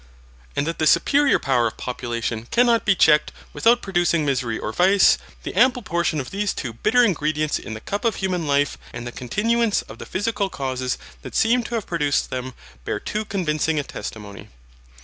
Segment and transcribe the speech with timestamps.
[0.55, 5.19] And that the superior power of population cannot be checked without producing misery or vice,
[5.43, 9.05] the ample portion of these too bitter ingredients in the cup of human life and
[9.05, 13.77] the continuance of the physical causes that seem to have produced them bear too convincing
[13.77, 14.47] a testimony.